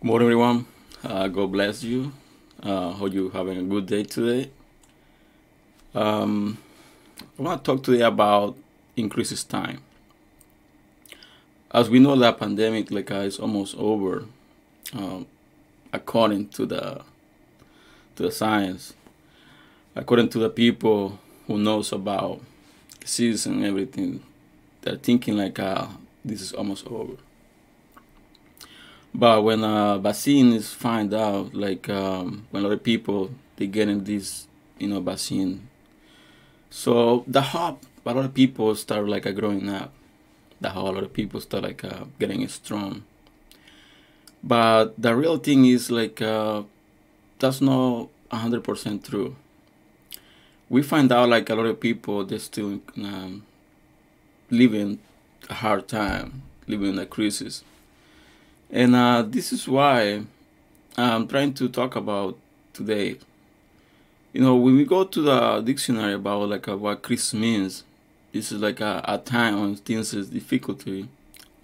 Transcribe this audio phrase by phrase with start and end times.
[0.00, 0.66] Good morning, everyone.
[1.02, 2.12] Uh, God bless you.
[2.62, 4.48] Uh, hope you're having a good day today.
[5.92, 6.58] Um,
[7.36, 8.56] I want to talk today about
[8.94, 9.82] increases time.
[11.72, 14.26] As we know, that pandemic like uh, is almost over,
[14.94, 15.26] um,
[15.92, 17.02] according to the
[18.14, 18.94] to the science,
[19.96, 22.40] according to the people who knows about
[23.00, 24.22] disease and everything.
[24.82, 25.88] They're thinking like uh,
[26.24, 27.14] this is almost over.
[29.14, 34.46] But when a vaccine is found out, like um, when other people they getting this,
[34.78, 35.68] you know, vaccine,
[36.70, 39.92] so the hope a lot of people start like uh, growing up.
[40.60, 43.04] The whole lot of people start like uh, getting strong.
[44.42, 46.62] But the real thing is like uh,
[47.38, 49.36] that's not hundred percent true.
[50.68, 53.44] We find out like a lot of people they still um,
[54.50, 54.98] living
[55.48, 57.64] a hard time, living in a crisis
[58.70, 60.22] and uh, this is why
[60.96, 62.36] I'm trying to talk about
[62.72, 63.16] today.
[64.32, 67.84] You know, when we go to the dictionary about like uh, what crisis means,
[68.32, 71.08] this is like a, a time when things is difficulty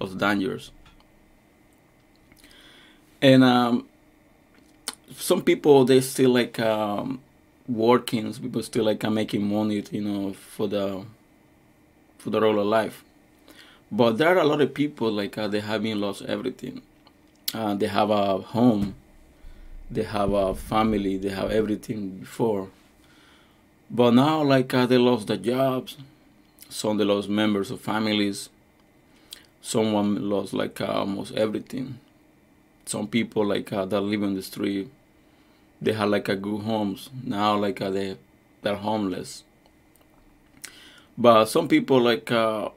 [0.00, 0.70] or dangers.
[3.20, 3.86] And um,
[5.14, 7.20] some people they still like um,
[7.68, 8.32] working.
[8.32, 11.04] Some people still like uh, making money, you know, for the
[12.16, 13.04] for the role of life.
[13.92, 16.80] But there are a lot of people like uh, they having lost everything
[17.54, 18.96] uh, they have a home,
[19.90, 22.68] they have a family, they have everything before.
[23.90, 25.96] But now, like uh, they lost their jobs,
[26.68, 28.48] some they lost members of families,
[29.62, 31.98] someone lost like uh, almost everything.
[32.86, 34.90] Some people like uh, that live in the street,
[35.80, 37.08] they had like a good homes.
[37.22, 38.16] Now like uh, they
[38.62, 39.44] they're homeless.
[41.16, 42.70] But some people like uh,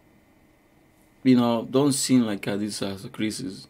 [1.24, 3.68] you know don't seem like uh, this as a crisis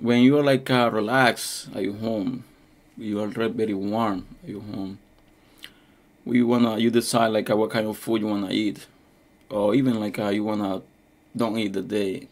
[0.00, 2.44] when you're like uh, relaxed at your home,
[2.96, 4.98] you are very warm at your home.
[6.24, 8.86] We wanna you decide like uh, what kind of food you wanna eat,
[9.48, 10.82] or even like uh, you wanna
[11.36, 12.28] don't eat the day.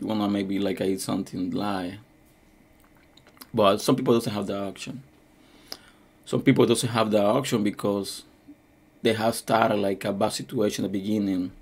[0.00, 1.98] You wanna maybe like uh, eat something light.
[3.54, 5.02] But some people doesn't have that option.
[6.26, 8.24] Some people doesn't have that option because
[9.02, 11.52] they have started like a bad situation at the beginning.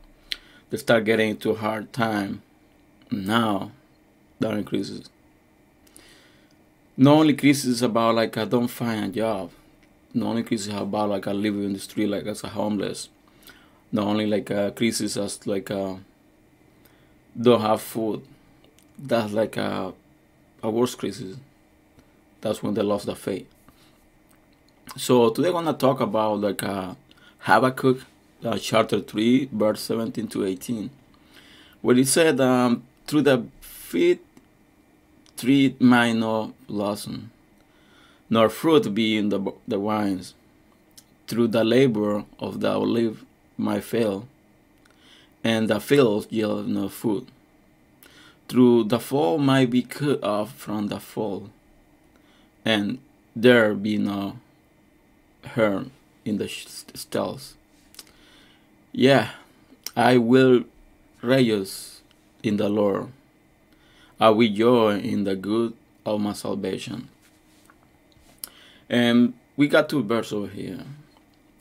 [0.70, 2.42] They start getting into a hard time.
[3.12, 3.70] Now
[4.40, 5.08] that increases.
[6.96, 9.50] Not only crisis about like I don't find a job.
[10.14, 13.08] Not only crisis about like I live in the street like as a homeless.
[13.92, 15.98] Not only like a crisis as like a
[17.40, 18.22] don't have food.
[18.98, 19.92] That's like a
[20.62, 21.36] a worse crisis.
[22.40, 23.46] That's when they lost their faith.
[24.96, 26.94] So today we're gonna talk about like uh,
[27.40, 28.00] Habakkuk
[28.44, 30.90] uh, chapter three, verse seventeen to eighteen,
[31.82, 34.24] where it said, um, "Through the feet
[35.36, 37.30] treat minor blossom,
[38.30, 40.34] nor fruit be in the, the vines.
[41.26, 43.24] Through the labor of the olive
[43.56, 44.28] might fail,
[45.42, 47.26] and the fields yield no food.
[48.48, 51.50] Through the fall might be cut off from the fall,
[52.64, 52.98] and
[53.34, 54.38] there be no
[55.44, 55.90] herd
[56.24, 57.54] in the stalls.
[58.92, 59.30] Yeah,
[59.96, 60.64] I will
[61.22, 62.02] rejoice
[62.42, 63.08] in the Lord.
[64.18, 67.08] I will joy in the good of my salvation.
[68.88, 70.84] And we got two verses over here.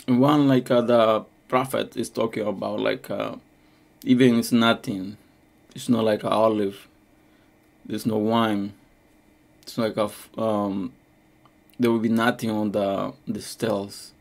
[0.08, 3.36] One like uh, the prophet is talking about like uh,
[4.04, 5.18] even it's nothing.
[5.74, 6.88] It's not like an olive.
[7.86, 8.74] There's no wine.
[9.64, 10.94] It's like a um,
[11.80, 14.12] there will be nothing on the the stalls.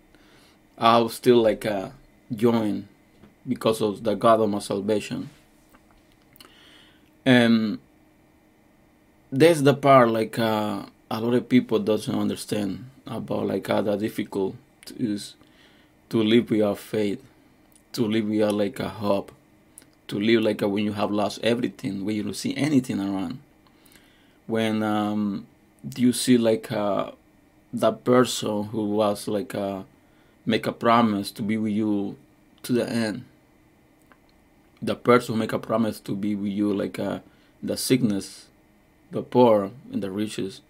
[0.76, 1.90] I'll still like uh,
[2.34, 2.88] join
[3.46, 5.30] because of the God of my salvation.
[7.26, 7.78] And
[9.34, 13.98] that's the part like uh, a lot of people doesn't understand about like how that
[13.98, 14.54] difficult
[14.96, 15.34] is
[16.08, 17.20] to live without faith,
[17.92, 19.32] to live without like a hope,
[20.06, 23.40] to live like a, when you have lost everything, when you don't see anything around,
[24.46, 25.46] when um,
[25.96, 27.10] you see like uh,
[27.72, 29.82] that person who was like uh,
[30.46, 32.16] make a promise to be with you
[32.62, 33.24] to the end.
[34.80, 37.18] The person who make a promise to be with you like uh,
[37.60, 38.46] the sickness
[39.14, 40.60] the poor and the riches.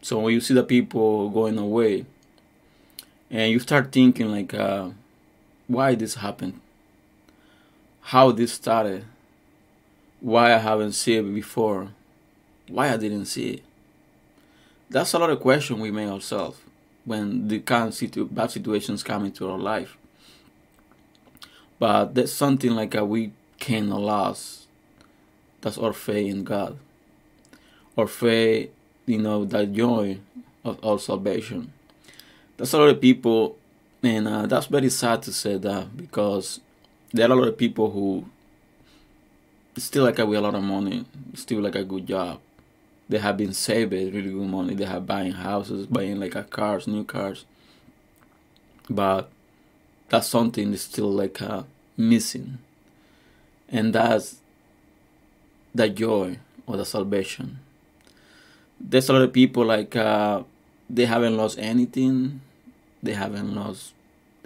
[0.00, 2.06] So when you see the people going away,
[3.30, 4.90] and you start thinking like, uh,
[5.66, 6.60] why this happened,
[8.00, 9.04] how this started,
[10.20, 11.88] why I haven't seen it before,
[12.68, 13.62] why I didn't see it.
[14.88, 16.58] That's a lot of questions we make ourselves
[17.04, 19.98] when the kind of situ- bad situations come into our life.
[21.78, 24.66] But that's something like a we cannot lose.
[25.60, 26.78] That's our faith in God
[27.98, 28.70] or faith,
[29.06, 30.16] you know, that joy
[30.64, 31.72] of our salvation.
[32.56, 33.58] That's a lot of people,
[34.04, 36.60] and uh, that's very sad to say that because
[37.12, 38.24] there are a lot of people who
[39.76, 42.38] still like with a lot of money, still like a good job.
[43.08, 44.74] They have been saving really good money.
[44.74, 47.46] They have buying houses, buying like a cars, new cars.
[48.88, 49.28] But
[50.08, 51.64] that's something is still like uh,
[51.96, 52.58] missing,
[53.68, 54.36] and that's
[55.74, 57.58] the joy or the salvation.
[58.80, 60.42] There's a lot of people like uh,
[60.88, 62.40] they haven't lost anything,
[63.02, 63.92] they haven't lost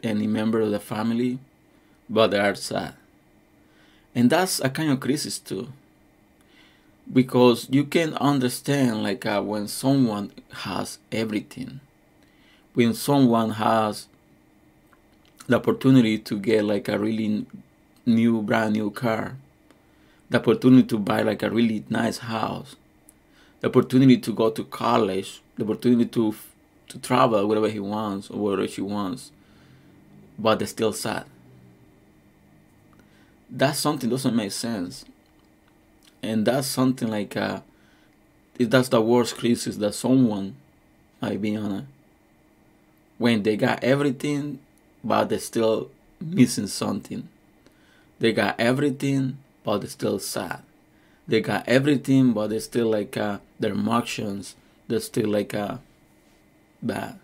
[0.02, 1.38] any member of the family,
[2.08, 2.94] but they are sad.
[4.14, 5.69] And that's a kind of crisis too.
[7.12, 11.81] Because you can understand like uh, when someone has everything,
[12.75, 14.06] when someone has
[15.46, 17.46] the opportunity to get like a really
[18.06, 19.37] new brand new car
[20.32, 22.75] the opportunity to buy like a really nice house,
[23.62, 26.34] the opportunity to go to college, the opportunity to
[26.88, 29.30] to travel wherever he wants or wherever she wants,
[30.38, 31.24] but they're still sad.
[33.48, 35.04] That's something doesn't make sense,
[36.22, 37.60] and that's something like uh,
[38.58, 40.56] that's the worst crisis that someone
[41.20, 41.86] might be on.
[43.16, 44.58] When they got everything,
[45.04, 47.28] but they're still missing something.
[48.18, 50.62] They got everything, but they're still sad.
[51.26, 54.56] They got everything, but they're still like uh, their emotions.
[54.88, 55.78] They're still like uh,
[56.82, 57.19] bad.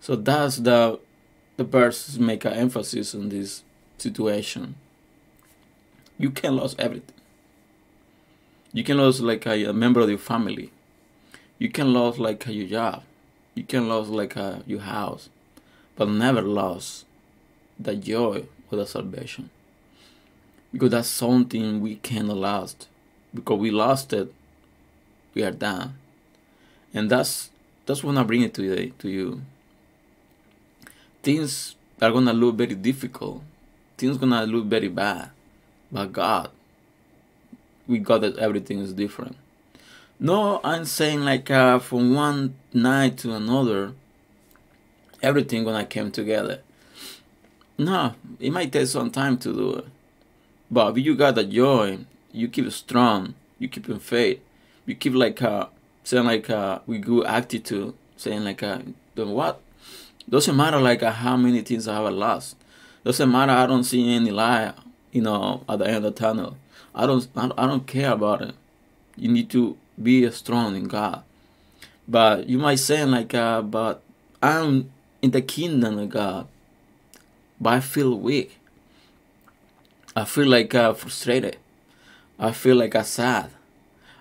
[0.00, 0.98] So that's the
[1.56, 3.62] the verses make an emphasis on this
[3.98, 4.76] situation.
[6.16, 7.14] You can lose everything.
[8.72, 10.70] You can lose like a, a member of your family.
[11.58, 13.02] You can lose like your job.
[13.54, 15.28] You can lose like uh, your house,
[15.96, 17.04] but never lose
[17.78, 19.50] the joy of the salvation
[20.72, 22.88] because that's something we cannot last.
[23.34, 24.32] Because we lost it
[25.34, 25.94] we are done.
[26.92, 27.50] And that's
[27.86, 29.42] that's when i bring it today to you.
[31.22, 33.42] Things are gonna look very difficult.
[33.96, 35.30] Things gonna look very bad.
[35.92, 36.50] But god
[37.86, 39.36] we got that everything is different.
[40.18, 43.92] No i'm saying like uh, from one night to another
[45.22, 46.60] everything gonna come together.
[47.78, 49.86] No it might take some time to do it
[50.70, 51.98] but if you got the joy,
[52.32, 54.40] you keep strong, you keep in faith,
[54.86, 55.66] you keep like uh
[56.04, 58.80] saying like uh with good attitude, saying like uh
[59.14, 59.60] then what?
[60.28, 62.56] Doesn't matter like uh, how many things I have lost.
[63.04, 64.74] Doesn't matter I don't see any light,
[65.10, 66.56] you know, at the end of the tunnel.
[66.94, 68.54] I don't I don't care about it.
[69.16, 71.22] You need to be strong in God.
[72.06, 74.02] But you might say like uh but
[74.42, 74.90] I'm
[75.20, 76.46] in the kingdom of God.
[77.60, 78.56] But I feel weak.
[80.16, 81.56] I feel like uh, frustrated.
[82.38, 83.50] I feel like I'm sad.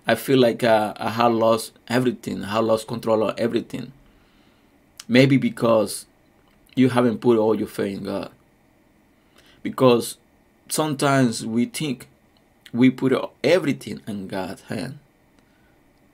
[0.06, 2.44] I feel like uh, I have lost everything.
[2.44, 3.92] I have lost control of everything.
[5.08, 6.06] Maybe because
[6.76, 8.32] you haven't put all your faith in God.
[9.64, 10.18] Because
[10.68, 12.08] sometimes we think
[12.72, 13.14] we put
[13.44, 15.00] everything in God's hand.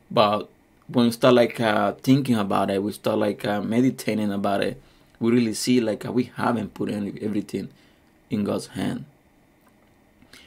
[0.09, 0.49] But
[0.87, 4.81] when we start like uh, thinking about it, we start like uh, meditating about it,
[5.19, 7.69] we really see like uh, we haven't put everything
[8.29, 9.05] in God's hand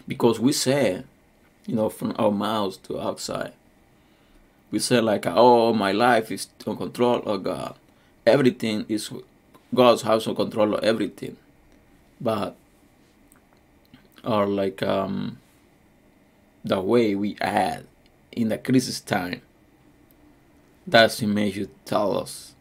[0.08, 1.04] because we say,
[1.66, 3.52] you know, from our mouths to outside,
[4.70, 7.76] we say like, "Oh, my life is on control of God.
[8.26, 9.10] Everything is
[9.74, 11.36] God's house on control of everything,"
[12.20, 12.56] but
[14.24, 15.38] or like um,
[16.64, 17.86] the way we add
[18.32, 19.42] in the crisis time.
[20.86, 22.54] That's what makes you tell us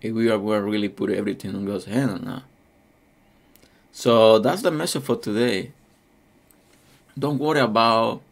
[0.00, 2.42] if we are really put everything in God's hand or not.
[3.92, 5.72] So that's the message for today.
[7.18, 8.22] Don't worry about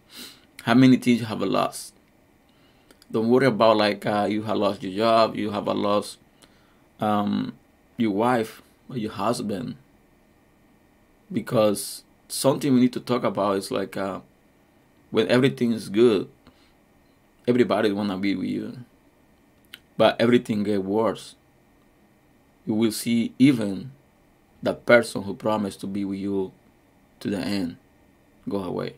[0.62, 1.92] how many things you have lost.
[3.10, 6.18] Don't worry about like uh, you have lost your job, you have lost
[7.00, 7.54] um,
[7.96, 9.76] your wife or your husband.
[11.32, 14.20] Because something we need to talk about is like uh,
[15.10, 16.28] when everything is good,
[17.48, 18.78] everybody wanna be with you.
[19.96, 21.34] But everything get worse.
[22.64, 23.90] You will see even
[24.62, 26.52] the person who promised to be with you
[27.18, 27.78] to the end
[28.48, 28.94] go away.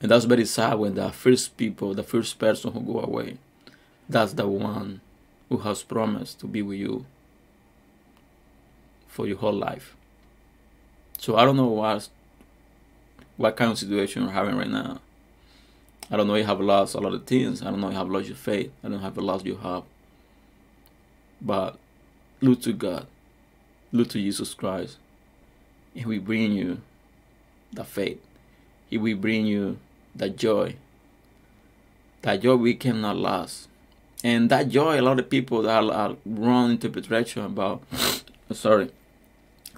[0.00, 3.38] And that's very sad when the first people, the first person who go away,
[4.08, 5.00] that's the one
[5.48, 7.06] who has promised to be with you
[9.08, 9.96] for your whole life.
[11.18, 12.08] So I don't know what
[13.36, 15.00] what kind of situation you're having right now.
[16.10, 17.62] I don't know you have lost a lot of things.
[17.62, 18.72] I don't know you have lost your faith.
[18.82, 19.86] I don't have lost your hope.
[21.40, 21.78] But
[22.40, 23.06] look to God.
[23.92, 24.96] Look to Jesus Christ.
[25.94, 26.80] He will bring you
[27.72, 28.20] the faith.
[28.88, 29.78] He will bring you
[30.14, 30.76] the joy
[32.22, 33.68] That joy we cannot lose.
[34.24, 37.82] And that joy, a lot of people that are, are wrong interpretation about,
[38.52, 38.90] sorry,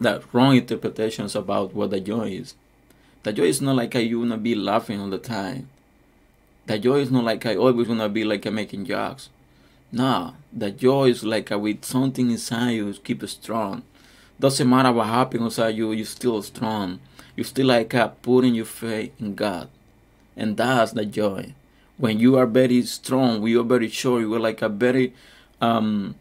[0.01, 2.55] that wrong interpretations about what the joy is.
[3.23, 5.69] The joy is not like I you wanna be laughing all the time.
[6.67, 9.29] The joy is not like I always wanna be like a making jokes.
[9.93, 13.83] No, the joy is like with something inside you keep it strong.
[14.41, 16.99] Doesn't matter what happens you, you still strong.
[17.37, 19.69] You still like uh, putting your faith in God,
[20.35, 21.55] and that's the joy.
[21.99, 25.13] When you are very strong, you are very sure, you are like a very,
[25.61, 26.15] um,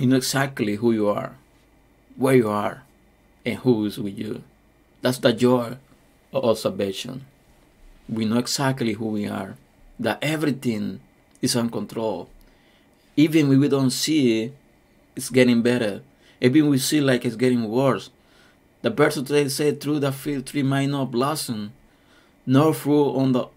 [0.00, 1.36] you know exactly who you are,
[2.16, 2.82] where you are,
[3.46, 4.42] and who is with you.
[5.00, 5.76] That's the joy
[6.32, 7.26] of salvation.
[8.08, 9.54] We know exactly who we are,
[10.00, 10.98] that everything
[11.40, 12.28] is on control.
[13.16, 14.56] Even when we don't see it,
[15.14, 16.02] it's getting better.
[16.40, 18.10] Even we see like it's getting worse.
[18.82, 21.72] The birds today said through the field tree might not blossom,
[22.46, 23.48] nor fruit on the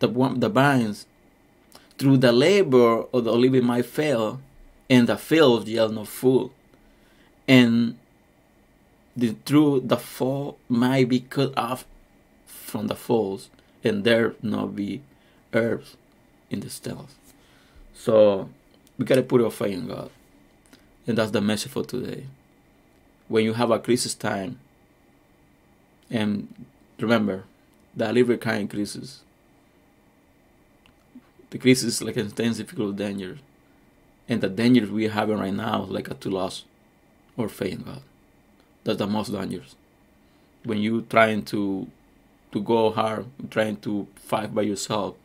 [0.00, 1.06] the, the vines.
[1.98, 4.40] Through the labor of the olive might fail,
[4.90, 6.50] and the field yield no fruit.
[7.48, 7.96] And
[9.16, 11.86] the through the fall might be cut off
[12.46, 13.48] from the falls,
[13.82, 15.00] and there not be
[15.54, 15.96] herbs
[16.50, 17.14] in the stalls.
[17.94, 18.50] So
[18.98, 20.10] we gotta put our faith in God.
[21.06, 22.26] And that's the message for today.
[23.28, 24.58] When you have a crisis time,
[26.10, 26.66] and
[26.98, 27.44] remember,
[27.94, 29.22] the liver kind crisis.
[31.50, 33.38] The crisis is like an intensified danger.
[34.28, 36.64] And the danger we are having right now is like a to loss
[37.36, 38.02] or faith in God.
[38.84, 39.74] That's the most dangerous.
[40.64, 41.88] When you trying to
[42.52, 45.16] to go hard, trying to fight by yourself,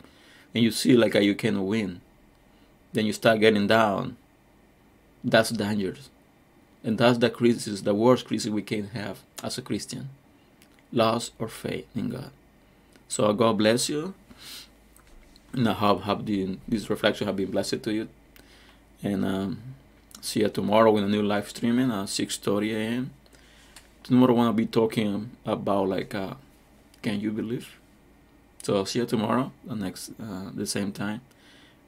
[0.54, 2.02] and you see like you can win,
[2.94, 4.18] then you start getting down.
[5.24, 6.10] That's dangerous,
[6.84, 10.10] and that's the crisis, the worst crisis we can have as a Christian:
[10.92, 12.32] loss or faith in God.
[13.08, 14.14] So God bless you,
[15.54, 18.08] and I hope, hope the, this reflection have been blessed to you,
[19.04, 19.62] and um,
[20.22, 23.12] see you tomorrow in a new live streaming at 6:30 a.m
[24.04, 26.34] tomorrow I want to be talking about like uh,
[27.02, 27.80] can you believe?
[28.64, 31.22] So see you tomorrow the next uh, the same time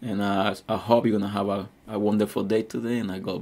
[0.04, 3.42] and uh, I hope you're gonna have a, a wonderful day today and I God